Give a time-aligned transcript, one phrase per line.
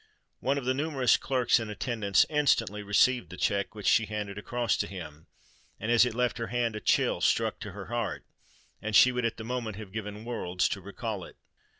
[0.39, 4.75] One of the numerous clerks in attendance instantly received the cheque which she handed across
[4.77, 9.25] to him;—and, as it left her hand, a chill struck to her heart—and she would
[9.25, 11.35] at that moment have given worlds to recall it.